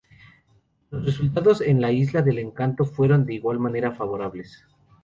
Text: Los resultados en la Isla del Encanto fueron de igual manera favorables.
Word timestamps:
Los 0.89 1.05
resultados 1.05 1.61
en 1.61 1.79
la 1.79 1.91
Isla 1.91 2.23
del 2.23 2.39
Encanto 2.39 2.85
fueron 2.85 3.23
de 3.23 3.35
igual 3.35 3.59
manera 3.59 3.91
favorables. 3.91 4.65